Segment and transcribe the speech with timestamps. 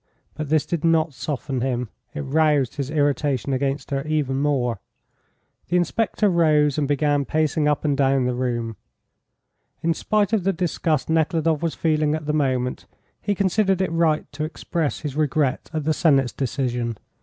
[0.33, 4.79] But this did not soften him; it roused his irritation against her even more.
[5.67, 8.77] The inspector rose and began pacing up and down the room.
[9.83, 12.87] In spite of the disgust Nekhludoff was feeling at the moment,
[13.21, 16.97] he considered it right to express his regret at the Senate's decision.